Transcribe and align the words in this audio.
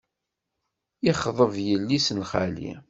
Yexḍeb 1.05 1.53
yelli-s 1.67 2.07
n 2.11 2.19
xali. 2.31 2.71